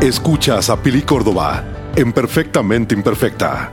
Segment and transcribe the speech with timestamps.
[0.00, 1.64] Escuchas a Pili Córdoba
[1.96, 3.72] en Perfectamente Imperfecta.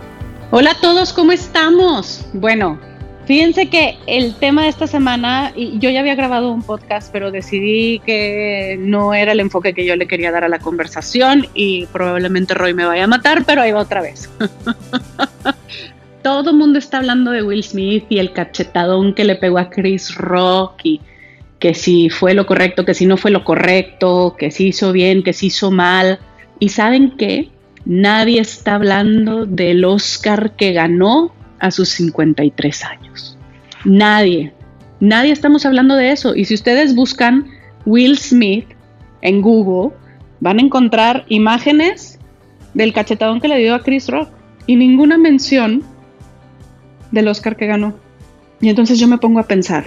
[0.49, 2.25] Hola a todos, ¿cómo estamos?
[2.33, 2.79] Bueno,
[3.25, 7.29] fíjense que el tema de esta semana, y yo ya había grabado un podcast, pero
[7.29, 11.85] decidí que no era el enfoque que yo le quería dar a la conversación y
[11.93, 14.27] probablemente Roy me vaya a matar, pero ahí va otra vez.
[16.23, 19.69] Todo el mundo está hablando de Will Smith y el cachetadón que le pegó a
[19.69, 21.01] Chris Rock y
[21.59, 25.23] que si fue lo correcto, que si no fue lo correcto, que si hizo bien,
[25.23, 26.19] que si hizo mal.
[26.59, 27.49] Y saben qué?
[27.85, 33.37] Nadie está hablando del Oscar que ganó a sus 53 años.
[33.83, 34.53] Nadie.
[34.99, 36.35] Nadie estamos hablando de eso.
[36.35, 37.47] Y si ustedes buscan
[37.85, 38.67] Will Smith
[39.21, 39.95] en Google,
[40.39, 42.19] van a encontrar imágenes
[42.73, 44.29] del cachetadón que le dio a Chris Rock
[44.67, 45.83] y ninguna mención
[47.11, 47.95] del Oscar que ganó.
[48.61, 49.85] Y entonces yo me pongo a pensar,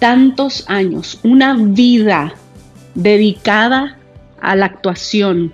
[0.00, 2.34] tantos años, una vida
[2.96, 3.98] dedicada
[4.40, 5.52] a la actuación,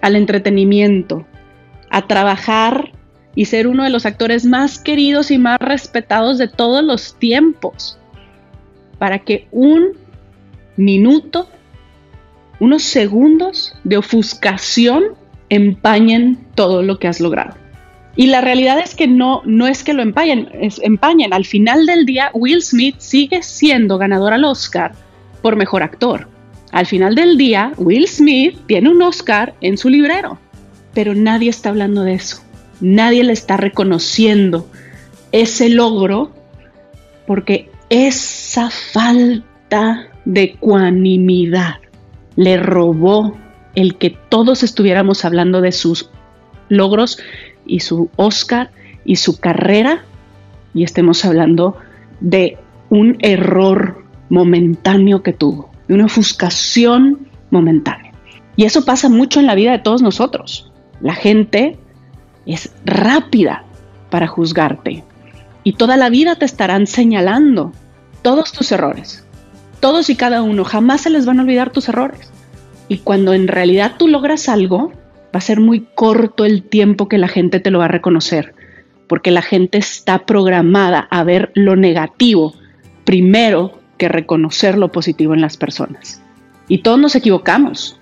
[0.00, 1.26] al entretenimiento,
[1.90, 2.92] a trabajar
[3.34, 7.98] y ser uno de los actores más queridos y más respetados de todos los tiempos,
[8.98, 9.92] para que un
[10.76, 11.48] minuto,
[12.60, 15.14] unos segundos de ofuscación
[15.48, 17.67] empañen todo lo que has logrado.
[18.18, 20.48] Y la realidad es que no, no es que lo empañen,
[20.82, 21.32] empañen.
[21.32, 24.90] Al final del día, Will Smith sigue siendo ganador al Oscar
[25.40, 26.26] por mejor actor.
[26.72, 30.36] Al final del día, Will Smith tiene un Oscar en su librero,
[30.94, 32.42] pero nadie está hablando de eso.
[32.80, 34.68] Nadie le está reconociendo
[35.30, 36.32] ese logro
[37.24, 41.76] porque esa falta de ecuanimidad
[42.34, 43.38] le robó
[43.76, 46.10] el que todos estuviéramos hablando de sus
[46.68, 47.18] logros
[47.68, 48.70] y su Oscar
[49.04, 50.04] y su carrera
[50.74, 51.76] y estemos hablando
[52.20, 52.58] de
[52.90, 58.12] un error momentáneo que tuvo, de una ofuscación momentánea.
[58.56, 60.72] Y eso pasa mucho en la vida de todos nosotros.
[61.00, 61.78] La gente
[62.46, 63.64] es rápida
[64.10, 65.04] para juzgarte
[65.62, 67.72] y toda la vida te estarán señalando
[68.22, 69.24] todos tus errores,
[69.80, 72.30] todos y cada uno, jamás se les van a olvidar tus errores.
[72.88, 74.92] Y cuando en realidad tú logras algo,
[75.34, 78.54] va a ser muy corto el tiempo que la gente te lo va a reconocer,
[79.06, 82.54] porque la gente está programada a ver lo negativo
[83.04, 86.22] primero que reconocer lo positivo en las personas.
[86.68, 87.98] Y todos nos equivocamos.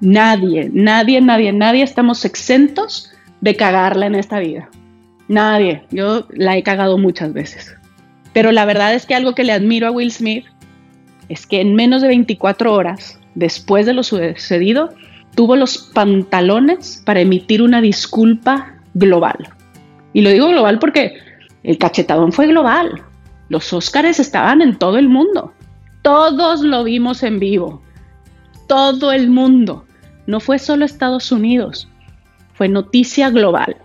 [0.00, 3.10] Nadie, nadie, nadie, nadie estamos exentos
[3.40, 4.68] de cagarla en esta vida.
[5.26, 5.82] Nadie.
[5.90, 7.74] Yo la he cagado muchas veces.
[8.32, 10.44] Pero la verdad es que algo que le admiro a Will Smith
[11.28, 14.90] es que en menos de 24 horas después de lo sucedido,
[15.38, 19.36] tuvo los pantalones para emitir una disculpa global.
[20.12, 21.16] Y lo digo global porque
[21.62, 23.04] el cachetadón fue global.
[23.48, 25.52] Los Óscares estaban en todo el mundo.
[26.02, 27.84] Todos lo vimos en vivo.
[28.66, 29.86] Todo el mundo.
[30.26, 31.88] No fue solo Estados Unidos.
[32.54, 33.76] Fue noticia global.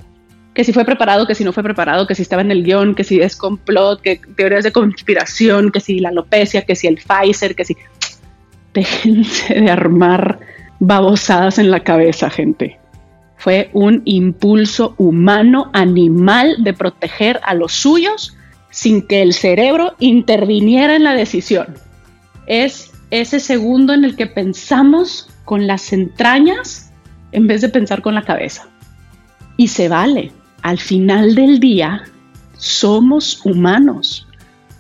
[0.56, 2.96] Que si fue preparado, que si no fue preparado, que si estaba en el guion,
[2.96, 6.98] que si es complot, que teorías de conspiración, que si la alopecia, que si el
[6.98, 7.78] Pfizer, que si...
[8.74, 10.40] Déjense de armar
[10.86, 12.80] babosadas en la cabeza, gente.
[13.38, 18.36] Fue un impulso humano, animal, de proteger a los suyos
[18.70, 21.76] sin que el cerebro interviniera en la decisión.
[22.48, 26.92] Es ese segundo en el que pensamos con las entrañas
[27.32, 28.68] en vez de pensar con la cabeza.
[29.58, 30.32] Y se vale.
[30.64, 32.04] Al final del día,
[32.58, 34.28] somos humanos.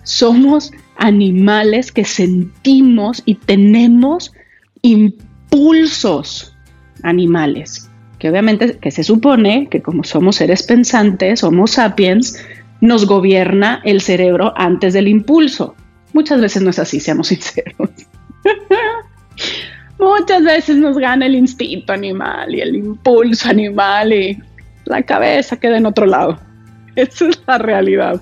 [0.03, 4.33] Somos animales que sentimos y tenemos
[4.81, 6.55] impulsos impulsos
[7.03, 12.43] animales, que obviamente que se supone que como somos seres pensantes, Homo sapiens,
[12.81, 15.75] nos gobierna el cerebro antes del impulso.
[16.13, 17.89] Muchas veces no es así, seamos sinceros.
[19.99, 24.37] Muchas veces nos gana el instinto animal y el impulso animal y
[24.85, 26.39] la cabeza queda en otro lado.
[26.95, 28.21] Esa es la realidad.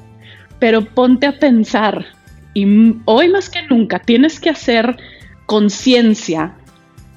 [0.60, 2.06] Pero ponte a pensar
[2.54, 4.98] y hoy más que nunca tienes que hacer
[5.46, 6.56] conciencia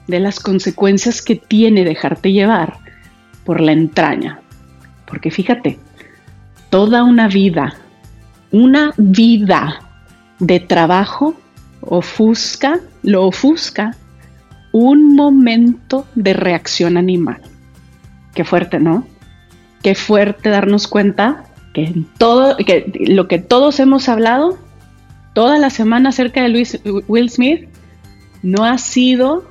[0.06, 2.78] de las consecuencias que tiene dejarte llevar
[3.44, 4.40] por la entraña.
[5.06, 5.78] Porque fíjate,
[6.70, 7.74] toda una vida,
[8.50, 9.80] una vida
[10.38, 11.34] de trabajo
[11.80, 13.96] ofusca, lo ofusca
[14.72, 17.40] un momento de reacción animal.
[18.34, 19.06] Qué fuerte, ¿no?
[19.82, 24.58] Qué fuerte darnos cuenta que todo, que lo que todos hemos hablado
[25.34, 27.68] toda la semana acerca de Luis, Will Smith
[28.42, 29.44] no ha sido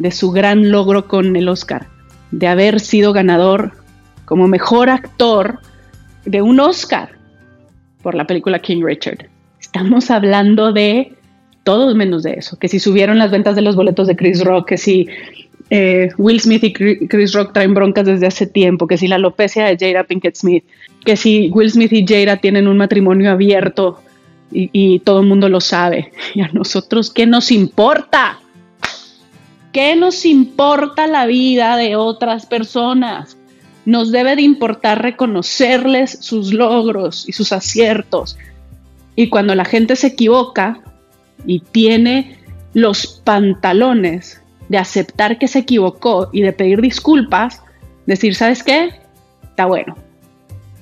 [0.00, 1.86] de su gran logro con el Oscar,
[2.30, 3.72] de haber sido ganador
[4.24, 5.60] como mejor actor
[6.24, 7.10] de un Oscar
[8.02, 9.28] por la película King Richard.
[9.60, 11.12] Estamos hablando de
[11.64, 14.68] todo menos de eso, que si subieron las ventas de los boletos de Chris Rock,
[14.68, 15.06] que si
[15.68, 19.66] eh, Will Smith y Chris Rock traen broncas desde hace tiempo, que si la alopecia
[19.66, 20.64] de Jada Pinkett Smith,
[21.04, 24.00] que si Will Smith y Jada tienen un matrimonio abierto
[24.52, 26.10] y todo el mundo lo sabe.
[26.34, 28.40] ¿Y a nosotros qué nos importa?
[29.72, 33.36] ¿Qué nos importa la vida de otras personas?
[33.84, 38.36] Nos debe de importar reconocerles sus logros y sus aciertos.
[39.14, 40.80] Y cuando la gente se equivoca
[41.46, 42.38] y tiene
[42.74, 47.62] los pantalones de aceptar que se equivocó y de pedir disculpas,
[48.06, 48.90] decir, ¿sabes qué?
[49.44, 49.96] Está bueno.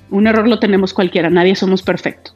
[0.09, 2.33] Un error lo tenemos cualquiera, nadie somos perfectos.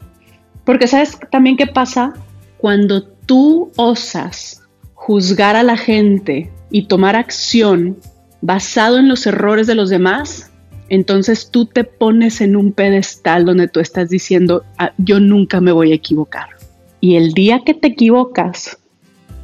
[0.65, 2.13] Porque sabes también qué pasa
[2.57, 4.62] cuando tú osas
[5.05, 7.97] juzgar a la gente y tomar acción
[8.39, 10.49] basado en los errores de los demás,
[10.87, 15.73] entonces tú te pones en un pedestal donde tú estás diciendo, ah, yo nunca me
[15.73, 16.47] voy a equivocar.
[17.01, 18.77] Y el día que te equivocas,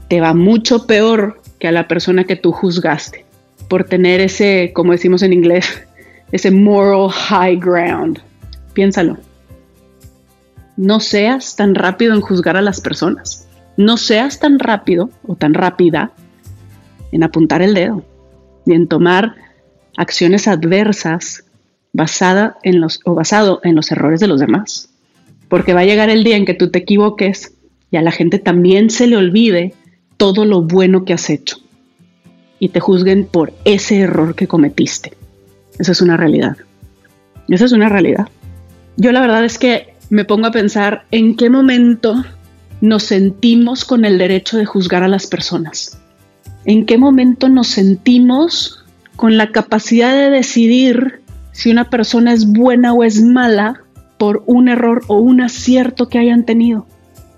[0.08, 3.26] te va mucho peor que a la persona que tú juzgaste
[3.68, 5.84] por tener ese, como decimos en inglés,
[6.32, 8.20] ese moral high ground.
[8.72, 9.18] Piénsalo.
[10.78, 13.49] No seas tan rápido en juzgar a las personas.
[13.80, 16.12] No seas tan rápido o tan rápida
[17.14, 18.04] en apuntar el dedo
[18.66, 19.36] y en tomar
[19.96, 21.46] acciones adversas
[21.94, 24.90] basada en los, o basado en los errores de los demás.
[25.48, 27.54] Porque va a llegar el día en que tú te equivoques
[27.90, 29.74] y a la gente también se le olvide
[30.18, 31.56] todo lo bueno que has hecho
[32.60, 35.14] y te juzguen por ese error que cometiste.
[35.80, 36.58] Esa es una realidad.
[37.48, 38.28] Esa es una realidad.
[38.98, 42.26] Yo la verdad es que me pongo a pensar en qué momento
[42.82, 46.00] nos sentimos con el derecho de juzgar a las personas.
[46.66, 48.86] ¿En qué momento nos sentimos
[49.16, 51.22] con la capacidad de decidir
[51.52, 53.82] si una persona es buena o es mala
[54.18, 56.86] por un error o un acierto que hayan tenido?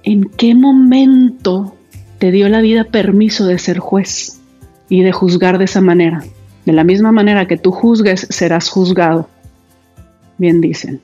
[0.03, 1.75] ¿En qué momento
[2.17, 4.39] te dio la vida permiso de ser juez
[4.89, 6.23] y de juzgar de esa manera?
[6.65, 9.27] De la misma manera que tú juzgues, serás juzgado.
[10.37, 11.01] Bien dicen.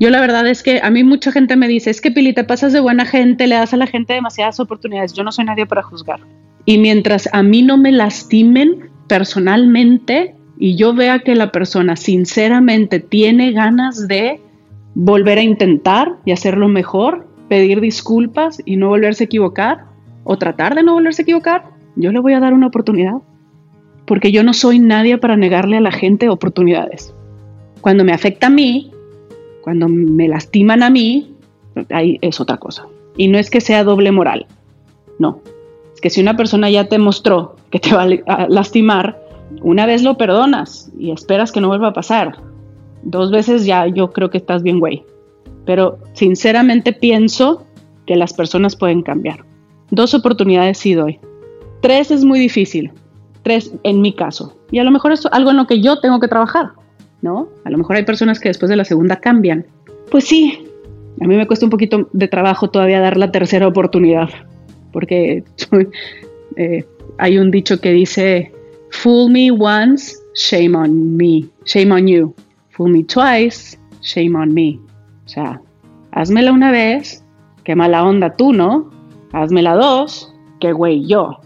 [0.00, 2.44] Yo la verdad es que a mí mucha gente me dice, es que Pili, te
[2.44, 5.12] pasas de buena gente, le das a la gente demasiadas oportunidades.
[5.12, 6.20] Yo no soy nadie para juzgar.
[6.64, 13.00] Y mientras a mí no me lastimen personalmente y yo vea que la persona sinceramente
[13.00, 14.40] tiene ganas de
[14.94, 19.84] volver a intentar y hacerlo mejor, pedir disculpas y no volverse a equivocar
[20.24, 21.64] o tratar de no volverse a equivocar,
[21.96, 23.14] yo le voy a dar una oportunidad.
[24.06, 27.14] Porque yo no soy nadie para negarle a la gente oportunidades.
[27.80, 28.90] Cuando me afecta a mí,
[29.64, 31.34] cuando me lastiman a mí,
[31.90, 32.86] ahí es otra cosa.
[33.16, 34.46] Y no es que sea doble moral.
[35.18, 35.40] No,
[36.02, 39.18] que si una persona ya te mostró que te va a lastimar,
[39.62, 42.36] una vez lo perdonas y esperas que no vuelva a pasar.
[43.04, 45.02] Dos veces ya yo creo que estás bien, güey.
[45.64, 47.64] Pero sinceramente pienso
[48.06, 49.46] que las personas pueden cambiar.
[49.90, 51.20] Dos oportunidades sí doy.
[51.80, 52.92] Tres es muy difícil.
[53.42, 54.54] Tres en mi caso.
[54.70, 56.72] Y a lo mejor es algo en lo que yo tengo que trabajar,
[57.24, 57.48] ¿no?
[57.64, 59.66] A lo mejor hay personas que después de la segunda cambian.
[60.10, 60.68] Pues sí,
[61.20, 64.28] a mí me cuesta un poquito de trabajo todavía dar la tercera oportunidad
[64.94, 65.42] porque
[66.56, 66.84] eh,
[67.18, 68.52] hay un dicho que dice,
[68.90, 72.34] fool me once, shame on me, shame on you.
[72.70, 74.78] Fool me twice, shame on me.
[75.26, 75.60] O sea,
[76.12, 77.24] házmela una vez,
[77.64, 78.90] qué mala onda tú, ¿no?
[79.32, 81.40] Házmela dos, qué güey yo.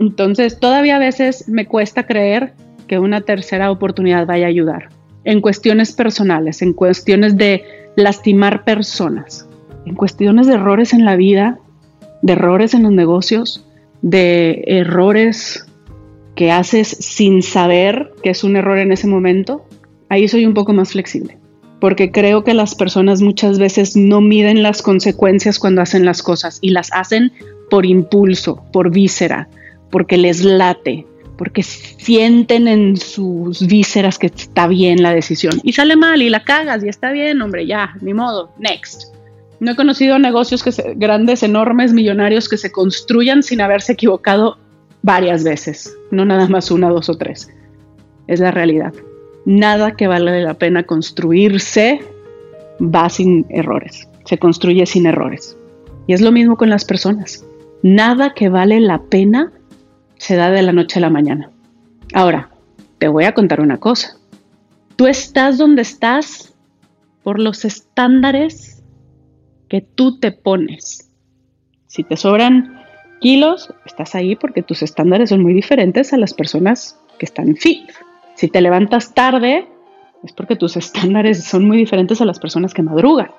[0.00, 2.54] Entonces, todavía a veces me cuesta creer
[2.86, 4.88] que una tercera oportunidad vaya a ayudar.
[5.24, 7.64] En cuestiones personales, en cuestiones de
[7.96, 9.48] lastimar personas,
[9.86, 11.58] en cuestiones de errores en la vida,
[12.22, 13.66] de errores en los negocios,
[14.02, 15.66] de errores
[16.34, 19.64] que haces sin saber que es un error en ese momento,
[20.08, 21.38] ahí soy un poco más flexible.
[21.80, 26.58] Porque creo que las personas muchas veces no miden las consecuencias cuando hacen las cosas
[26.60, 27.32] y las hacen
[27.70, 29.48] por impulso, por víscera,
[29.90, 35.60] porque les late, porque sienten en sus vísceras que está bien la decisión.
[35.62, 39.14] Y sale mal y la cagas y está bien, hombre, ya, ni modo, next.
[39.60, 44.58] No he conocido negocios que grandes, enormes, millonarios que se construyan sin haberse equivocado
[45.02, 47.50] varias veces, no nada más una, dos o tres.
[48.26, 48.92] Es la realidad.
[49.44, 52.00] Nada que vale la pena construirse
[52.80, 55.56] va sin errores, se construye sin errores.
[56.06, 57.44] Y es lo mismo con las personas.
[57.82, 59.52] Nada que vale la pena
[60.16, 61.50] se da de la noche a la mañana.
[62.12, 62.50] Ahora,
[62.98, 64.16] te voy a contar una cosa.
[64.96, 66.54] Tú estás donde estás
[67.22, 68.82] por los estándares
[69.68, 71.10] que tú te pones.
[71.86, 72.82] Si te sobran
[73.20, 77.90] kilos, estás ahí porque tus estándares son muy diferentes a las personas que están fit.
[78.34, 79.66] Si te levantas tarde,
[80.22, 83.30] es porque tus estándares son muy diferentes a las personas que madrugan.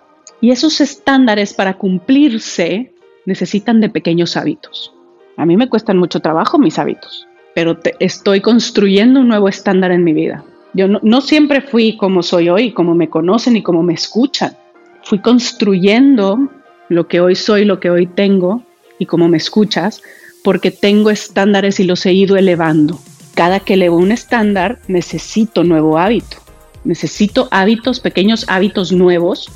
[0.42, 2.94] Y esos estándares para cumplirse
[3.26, 4.94] necesitan de pequeños hábitos.
[5.38, 7.28] A mí me cuestan mucho trabajo mis hábitos.
[7.54, 10.44] pero estoy construyendo un nuevo estándar en mi vida.
[10.74, 14.58] Yo no, no siempre fui como soy hoy, como me conocen y como me escuchan.
[15.04, 16.50] Fui construyendo
[16.90, 18.64] lo que hoy soy, lo que hoy tengo
[19.00, 20.02] y como me escuchas,
[20.44, 23.00] porque tengo estándares y los he ido elevando.
[23.36, 26.38] Cada que elevo un estándar, necesito nuevo hábito.
[26.84, 29.50] Necesito hábitos, pequeños hábitos nuevos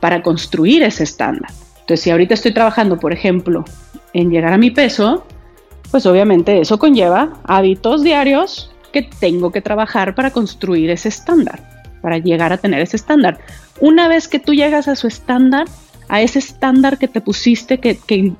[0.00, 1.50] para construir ese estándar.
[1.88, 3.64] Entonces, si ahorita estoy trabajando, por ejemplo,
[4.12, 5.24] en llegar a mi peso,
[5.90, 12.18] pues obviamente eso conlleva hábitos diarios que tengo que trabajar para construir ese estándar, para
[12.18, 13.38] llegar a tener ese estándar.
[13.80, 15.66] Una vez que tú llegas a su estándar,
[16.10, 18.34] a ese estándar que te pusiste, que,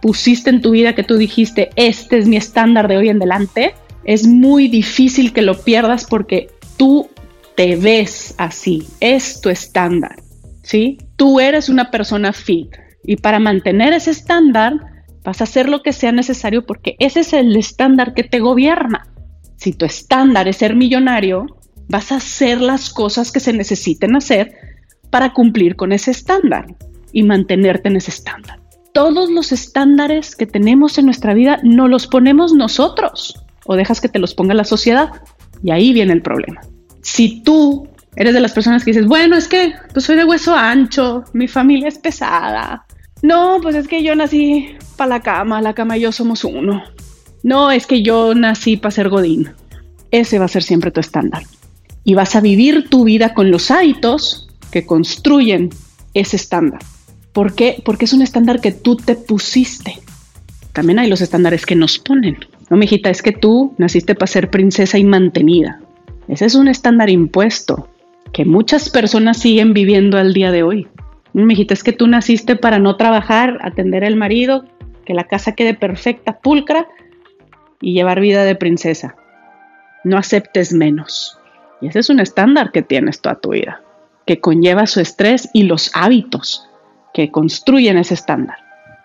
[0.00, 3.74] pusiste en tu vida, que tú dijiste, este es mi estándar de hoy en adelante,
[4.04, 7.08] es muy difícil que lo pierdas porque tú
[7.56, 10.22] te ves así, es tu estándar,
[10.62, 10.98] ¿sí?
[11.16, 14.74] Tú eres una persona fit y para mantener ese estándar
[15.24, 19.06] vas a hacer lo que sea necesario porque ese es el estándar que te gobierna.
[19.56, 21.46] Si tu estándar es ser millonario,
[21.88, 24.52] vas a hacer las cosas que se necesiten hacer
[25.10, 26.66] para cumplir con ese estándar
[27.12, 28.60] y mantenerte en ese estándar.
[28.92, 34.08] Todos los estándares que tenemos en nuestra vida no los ponemos nosotros o dejas que
[34.08, 35.10] te los ponga la sociedad.
[35.62, 36.60] Y ahí viene el problema.
[37.02, 40.54] Si tú eres de las personas que dices, bueno, es que pues soy de hueso
[40.54, 42.84] ancho, mi familia es pesada.
[43.22, 46.82] No, pues es que yo nací para la cama, la cama y yo somos uno.
[47.42, 49.50] No, es que yo nací para ser godín.
[50.10, 51.44] Ese va a ser siempre tu estándar.
[52.04, 55.70] Y vas a vivir tu vida con los hábitos que construyen
[56.14, 56.80] ese estándar.
[57.32, 57.80] ¿Por qué?
[57.84, 59.98] Porque es un estándar que tú te pusiste.
[60.72, 62.38] También hay los estándares que nos ponen.
[62.70, 65.80] No, mijita, es que tú naciste para ser princesa y mantenida.
[66.28, 67.88] Ese es un estándar impuesto
[68.32, 70.88] que muchas personas siguen viviendo al día de hoy.
[71.32, 74.64] Mijita, es que tú naciste para no trabajar, atender al marido,
[75.04, 76.86] que la casa quede perfecta, pulcra
[77.80, 79.16] y llevar vida de princesa.
[80.04, 81.38] No aceptes menos.
[81.80, 83.82] Y ese es un estándar que tienes toda tu vida,
[84.26, 86.68] que conlleva su estrés y los hábitos
[87.14, 88.58] que construyen ese estándar.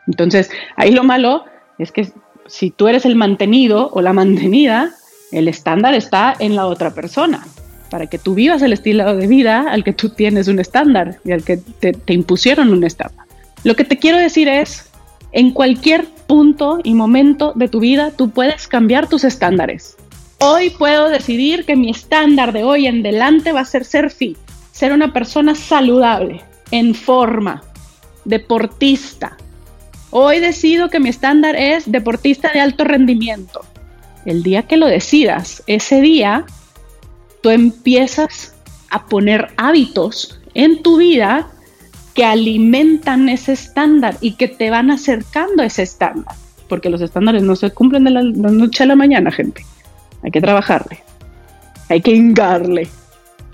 [0.06, 1.46] Entonces, ahí lo malo
[1.78, 2.12] es que
[2.46, 4.92] si tú eres el mantenido o la mantenida,
[5.32, 7.46] el estándar está en la otra persona.
[7.90, 11.32] Para que tú vivas el estilo de vida al que tú tienes un estándar y
[11.32, 13.26] al que te, te impusieron un estándar.
[13.64, 14.90] Lo que te quiero decir es,
[15.32, 19.96] en cualquier punto y momento de tu vida, tú puedes cambiar tus estándares.
[20.40, 24.38] Hoy puedo decidir que mi estándar de hoy en adelante va a ser ser fit,
[24.72, 26.42] ser una persona saludable,
[26.72, 27.64] en forma,
[28.26, 29.38] deportista,
[30.10, 33.66] Hoy decido que mi estándar es deportista de alto rendimiento.
[34.26, 36.46] El día que lo decidas, ese día,
[37.42, 38.56] tú empiezas
[38.90, 41.48] a poner hábitos en tu vida
[42.14, 46.36] que alimentan ese estándar y que te van acercando a ese estándar.
[46.68, 49.64] Porque los estándares no se cumplen de la, noche a la mañana, gente.
[50.24, 51.04] Hay que trabajarle.
[51.90, 52.88] Hay que hingarle.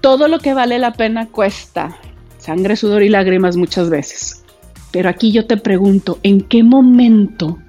[0.01, 1.97] Todo lo que vale la pena cuesta
[2.37, 4.43] sangre, sudor y lágrimas muchas veces.
[4.91, 7.59] Pero aquí yo te pregunto, ¿en qué momento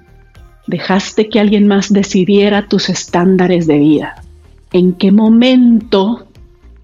[0.67, 4.23] dejaste que alguien más decidiera tus estándares de vida?
[4.75, 6.27] ¿En qué momento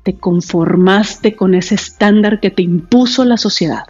[0.04, 3.84] te conformaste con ese estándar que te impuso la sociedad?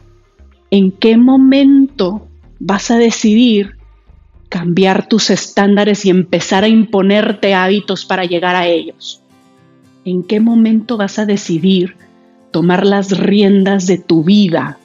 [0.72, 2.28] ¿En qué momento
[2.60, 3.76] vas a decidir
[4.50, 9.22] cambiar tus estándares y empezar a imponerte hábitos para llegar a ellos?
[10.04, 11.96] ¿En qué momento vas a decidir
[12.50, 14.80] tomar las riendas de tu vida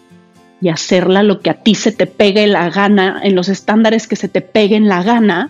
[0.61, 4.17] y hacerla lo que a ti se te pegue la gana, en los estándares que
[4.17, 5.49] se te peguen la gana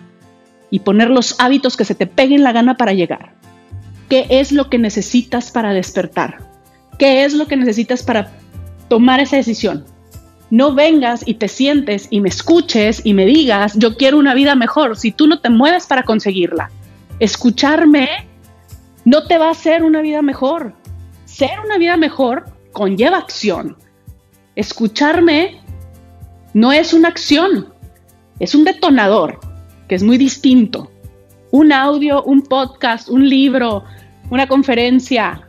[0.71, 3.36] y poner los hábitos que se te peguen la gana para llegar.
[4.09, 6.37] ¿Qué es lo que necesitas para despertar?
[6.97, 8.31] ¿Qué es lo que necesitas para
[8.87, 9.85] tomar esa decisión?
[10.49, 14.55] No vengas y te sientes y me escuches y me digas, yo quiero una vida
[14.55, 16.71] mejor, si tú no te mueves para conseguirla.
[17.19, 18.09] Escucharme
[19.03, 20.73] no te va a hacer una vida mejor.
[21.25, 23.75] Ser una vida mejor conlleva acción
[24.57, 25.61] Escucharme
[26.55, 27.67] no es una acción,
[28.39, 29.39] es un detonador,
[29.87, 30.91] que es muy distinto.
[31.51, 33.83] Un audio, un podcast, un libro,
[34.29, 35.47] una conferencia,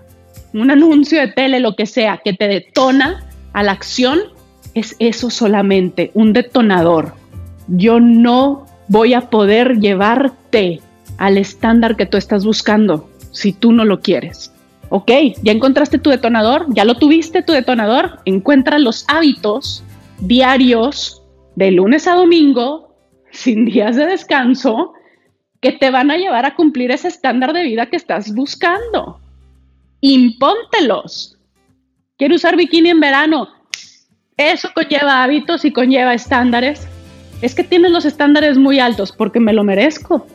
[0.55, 4.19] un anuncio de tele, lo que sea, que te detona a la acción,
[4.75, 7.15] es eso solamente, un detonador.
[7.69, 10.81] Yo no voy a poder llevarte
[11.19, 14.53] al estándar que tú estás buscando si tú no lo quieres.
[14.91, 15.11] Ok,
[15.43, 19.85] ya encontraste tu detonador, ya lo tuviste tu detonador, encuentra los hábitos
[20.21, 21.23] diarios
[21.57, 22.95] de lunes a domingo,
[23.31, 24.95] sin días de descanso,
[25.61, 29.21] que te van a llevar a cumplir ese estándar de vida que estás buscando.
[30.01, 31.37] Impóntelos.
[32.17, 33.49] Quiero usar bikini en verano.
[34.37, 36.87] Eso conlleva hábitos y conlleva estándares.
[37.43, 40.27] Es que tienes los estándares muy altos porque me lo merezco.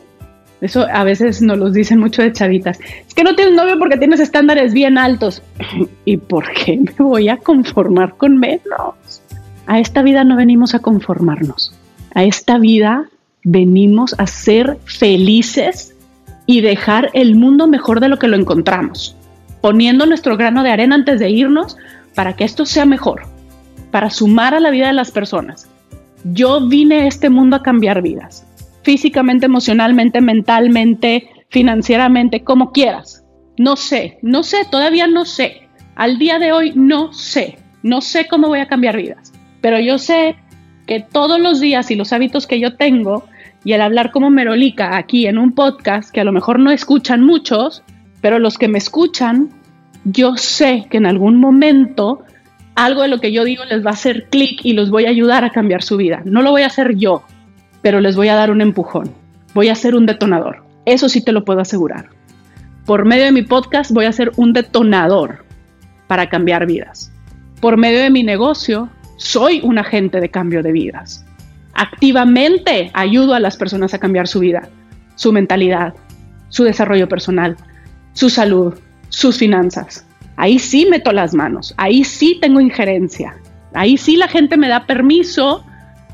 [0.60, 2.78] Eso a veces nos lo dicen mucho de chavitas.
[3.06, 5.42] Es que no tienes novio porque tienes estándares bien altos.
[6.04, 9.22] ¿Y por qué me voy a conformar con menos?
[9.66, 11.74] A esta vida no venimos a conformarnos.
[12.14, 13.10] A esta vida
[13.44, 15.94] venimos a ser felices
[16.46, 19.16] y dejar el mundo mejor de lo que lo encontramos,
[19.60, 21.76] poniendo nuestro grano de arena antes de irnos
[22.14, 23.22] para que esto sea mejor,
[23.90, 25.68] para sumar a la vida de las personas.
[26.24, 28.46] Yo vine a este mundo a cambiar vidas,
[28.82, 33.24] físicamente, emocionalmente, mentalmente, financieramente, como quieras.
[33.58, 35.68] No sé, no sé, todavía no sé.
[35.96, 39.98] Al día de hoy no sé, no sé cómo voy a cambiar vidas, pero yo
[39.98, 40.36] sé
[40.86, 43.24] que todos los días y los hábitos que yo tengo
[43.64, 47.24] y el hablar como merolica aquí en un podcast que a lo mejor no escuchan
[47.24, 47.82] muchos,
[48.20, 49.48] pero los que me escuchan,
[50.04, 52.22] yo sé que en algún momento
[52.74, 55.10] algo de lo que yo digo les va a hacer clic y los voy a
[55.10, 56.22] ayudar a cambiar su vida.
[56.24, 57.22] No lo voy a hacer yo,
[57.80, 59.10] pero les voy a dar un empujón.
[59.54, 60.64] Voy a ser un detonador.
[60.84, 62.10] Eso sí te lo puedo asegurar.
[62.84, 65.44] Por medio de mi podcast voy a ser un detonador
[66.06, 67.10] para cambiar vidas.
[67.60, 71.24] Por medio de mi negocio soy un agente de cambio de vidas
[71.74, 74.68] activamente ayudo a las personas a cambiar su vida,
[75.16, 75.94] su mentalidad,
[76.48, 77.56] su desarrollo personal,
[78.12, 78.74] su salud,
[79.08, 80.06] sus finanzas.
[80.36, 83.36] Ahí sí meto las manos, ahí sí tengo injerencia,
[83.72, 85.64] ahí sí la gente me da permiso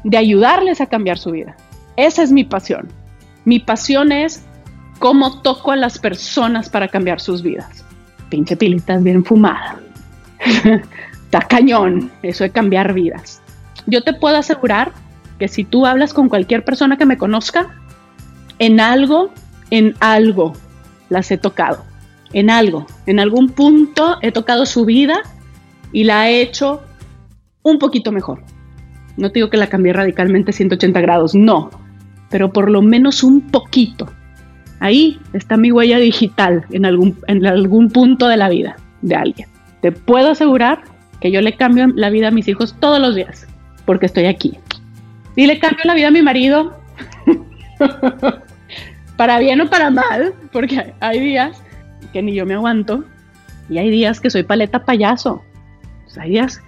[0.04, 1.56] de ayudarles a cambiar su vida.
[1.96, 2.88] Esa es mi pasión.
[3.44, 4.44] Mi pasión es
[4.98, 7.84] cómo toco a las personas para cambiar sus vidas.
[8.28, 9.80] Pinche pilita bien fumada.
[11.24, 13.42] Está cañón eso de cambiar vidas.
[13.86, 14.92] Yo te puedo asegurar
[15.40, 17.74] que si tú hablas con cualquier persona que me conozca,
[18.58, 19.30] en algo,
[19.70, 20.52] en algo
[21.08, 21.82] las he tocado.
[22.34, 25.22] En algo, en algún punto he tocado su vida
[25.92, 26.82] y la he hecho
[27.62, 28.42] un poquito mejor.
[29.16, 31.70] No te digo que la cambié radicalmente 180 grados, no,
[32.28, 34.08] pero por lo menos un poquito.
[34.78, 39.48] Ahí está mi huella digital en algún, en algún punto de la vida de alguien.
[39.80, 40.82] Te puedo asegurar
[41.18, 43.46] que yo le cambio la vida a mis hijos todos los días,
[43.86, 44.58] porque estoy aquí.
[45.36, 46.78] Y le cambio la vida a mi marido.
[49.16, 51.62] para bien o para mal, porque hay días
[52.12, 53.04] que ni yo me aguanto
[53.68, 55.42] y hay días que soy paleta payaso.
[56.18, 56.60] hay días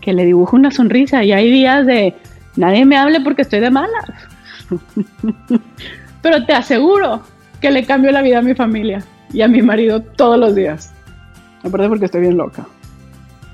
[0.00, 2.14] que le dibujo una sonrisa y hay días de
[2.56, 4.04] nadie me hable porque estoy de malas.
[6.22, 7.22] Pero te aseguro
[7.60, 9.02] que le cambio la vida a mi familia
[9.32, 10.92] y a mi marido todos los días.
[11.62, 12.66] Aparte porque estoy bien loca.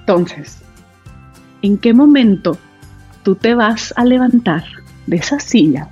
[0.00, 0.62] Entonces,
[1.62, 2.58] ¿en qué momento
[3.24, 4.64] tú te vas a levantar
[5.06, 5.88] de esa silla,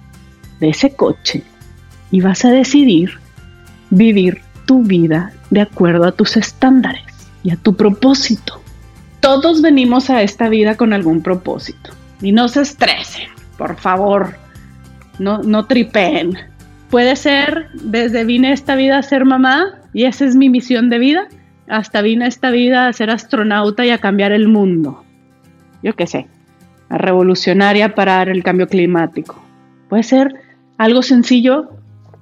[0.61, 1.42] de ese coche,
[2.11, 3.18] y vas a decidir
[3.90, 7.03] vivir tu vida de acuerdo a tus estándares
[7.42, 8.62] y a tu propósito.
[9.21, 11.90] Todos venimos a esta vida con algún propósito.
[12.21, 14.37] Y no se estresen, por favor.
[15.18, 16.38] No, no tripeen.
[16.90, 20.90] Puede ser desde vine a esta vida a ser mamá y esa es mi misión
[20.90, 21.29] de vida,
[21.68, 25.05] hasta vine a esta vida a ser astronauta y a cambiar el mundo.
[25.83, 26.29] Yo qué sé,
[26.98, 29.42] revolucionaria para el cambio climático.
[29.88, 30.35] Puede ser
[30.78, 31.70] algo sencillo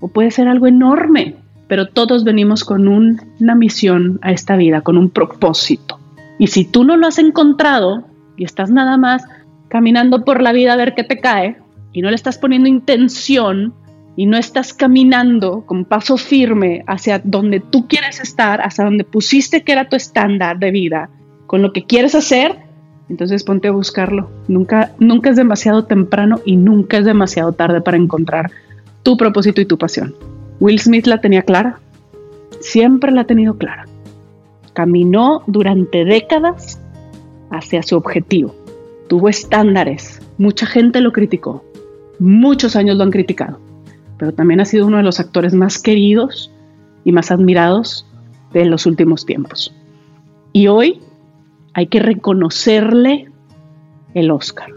[0.00, 1.37] o puede ser algo enorme,
[1.68, 5.98] pero todos venimos con una misión a esta vida, con un propósito.
[6.38, 8.04] Y si tú no lo has encontrado
[8.37, 9.24] y estás nada más
[9.68, 11.59] caminando por la vida a ver qué te cae
[11.92, 13.74] y no le estás poniendo intención
[14.16, 19.62] y no estás caminando con paso firme hacia donde tú quieres estar, hacia donde pusiste
[19.62, 21.11] que era tu estándar de vida,
[21.46, 22.59] con lo que quieres hacer,
[23.11, 24.31] entonces ponte a buscarlo.
[24.46, 28.53] Nunca, nunca es demasiado temprano y nunca es demasiado tarde para encontrar
[29.03, 30.14] tu propósito y tu pasión.
[30.61, 31.81] Will Smith la tenía clara.
[32.61, 33.88] Siempre la ha tenido clara.
[34.75, 36.81] Caminó durante décadas
[37.51, 38.55] hacia su objetivo.
[39.09, 40.23] Tuvo estándares.
[40.38, 41.64] Mucha gente lo criticó.
[42.20, 43.59] Muchos años lo han criticado.
[44.18, 46.53] Pero también ha sido uno de los actores más queridos
[47.03, 48.07] y más admirados
[48.53, 49.75] de los últimos tiempos.
[50.53, 51.01] Y hoy
[51.74, 53.28] hay que reconocerle
[54.14, 54.70] el Oscar,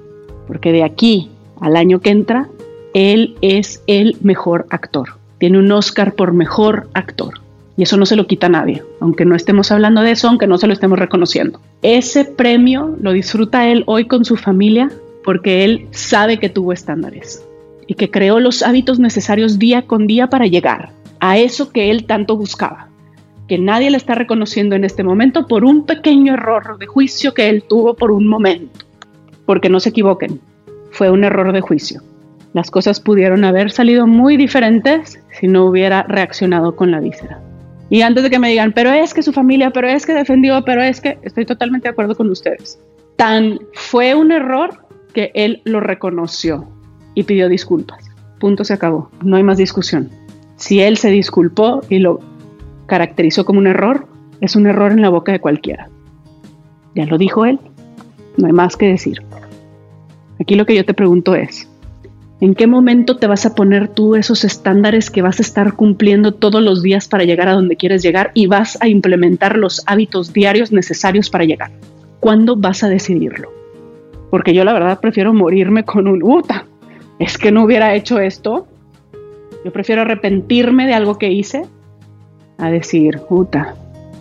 [0.48, 1.30] porque de aquí
[1.60, 2.50] al año que entra,
[2.94, 5.18] él es el mejor actor.
[5.40, 7.42] Tiene un Oscar por mejor actor.
[7.76, 10.46] Y eso no se lo quita a nadie, aunque no estemos hablando de eso, aunque
[10.46, 11.60] no se lo estemos reconociendo.
[11.82, 14.92] Ese premio lo disfruta él hoy con su familia
[15.24, 17.44] porque él sabe que tuvo estándares
[17.88, 22.06] y que creó los hábitos necesarios día con día para llegar a eso que él
[22.06, 22.90] tanto buscaba
[23.48, 27.50] que nadie le está reconociendo en este momento por un pequeño error de juicio que
[27.50, 28.86] él tuvo por un momento.
[29.46, 30.40] Porque no se equivoquen,
[30.92, 32.02] fue un error de juicio.
[32.54, 37.42] Las cosas pudieron haber salido muy diferentes si no hubiera reaccionado con la víscera.
[37.90, 40.64] Y antes de que me digan, pero es que su familia, pero es que defendió,
[40.64, 42.80] pero es que estoy totalmente de acuerdo con ustedes.
[43.18, 46.68] Tan fue un error que él lo reconoció
[47.14, 48.10] y pidió disculpas.
[48.40, 49.10] Punto se acabó.
[49.24, 50.10] No hay más discusión.
[50.56, 52.20] Si él se disculpó y lo
[52.86, 54.08] caracterizó como un error,
[54.42, 55.90] es un error en la boca de cualquiera.
[56.96, 57.60] Ya lo dijo él,
[58.38, 59.22] no hay más que decir.
[60.40, 61.70] Aquí lo que yo te pregunto es,
[62.42, 66.34] ¿en qué momento te vas a poner tú esos estándares que vas a estar cumpliendo
[66.34, 70.34] todos los días para llegar a donde quieres llegar y vas a implementar los hábitos
[70.34, 71.72] diarios necesarios para llegar?
[72.20, 73.52] ¿Cuándo vas a decidirlo?
[74.30, 76.66] Porque yo la verdad prefiero morirme con un, puta,
[77.20, 78.68] es que no hubiera hecho esto.
[79.64, 81.66] Yo prefiero arrepentirme de algo que hice
[82.58, 83.76] a decir, puta,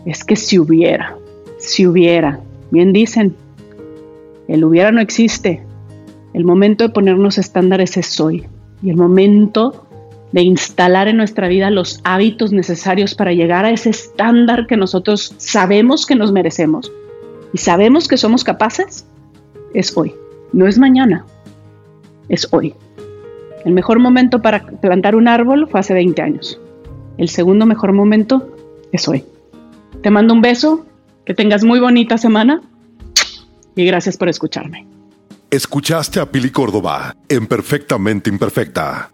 [0.05, 1.17] es que si hubiera,
[1.59, 2.41] si hubiera,
[2.71, 3.37] bien dicen,
[4.49, 5.63] el hubiera no existe.
[6.35, 8.47] El momento de ponernos estándares es hoy.
[8.83, 9.87] Y el momento
[10.33, 15.35] de instalar en nuestra vida los hábitos necesarios para llegar a ese estándar que nosotros
[15.37, 16.91] sabemos que nos merecemos
[17.53, 19.07] y sabemos que somos capaces,
[19.75, 20.15] es hoy.
[20.53, 21.25] No es mañana,
[22.29, 22.75] es hoy.
[23.65, 26.61] El mejor momento para plantar un árbol fue hace 20 años.
[27.19, 28.57] El segundo mejor momento
[28.93, 29.25] es hoy.
[30.03, 30.87] Te mando un beso,
[31.25, 32.63] que tengas muy bonita semana
[33.77, 34.87] y gracias por escucharme.
[35.51, 39.11] Escuchaste a Pili Córdoba en Perfectamente Imperfecta.